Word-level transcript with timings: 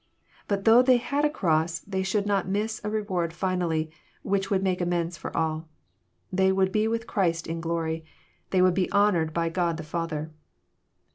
But 0.47 0.65
though 0.65 0.81
they 0.81 0.97
had 0.97 1.25
a 1.25 1.29
cross, 1.29 1.77
they 1.81 2.01
should 2.01 2.25
not 2.25 2.47
miss 2.47 2.81
a 2.83 2.89
reward 2.89 3.31
finally, 3.31 3.91
which 4.23 4.49
would 4.49 4.63
make 4.63 4.81
amends 4.81 5.15
for 5.15 5.37
all. 5.37 5.67
They 6.33 6.51
would 6.51 6.71
be 6.71 6.87
with 6.87 7.05
Christ 7.05 7.45
in 7.45 7.61
glory. 7.61 8.03
They 8.49 8.63
would 8.63 8.73
be 8.73 8.91
honoured 8.91 9.31
by 9.31 9.49
God 9.49 9.77
the 9.77 9.83
Father. 9.83 10.31